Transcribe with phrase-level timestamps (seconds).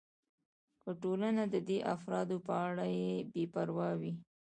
[0.83, 2.85] که ټولنه د دې افرادو په اړه
[3.33, 4.11] بې پروا وي.